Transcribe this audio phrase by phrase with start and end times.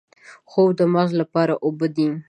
[0.49, 2.07] خوب د مغز لپاره اوبه دي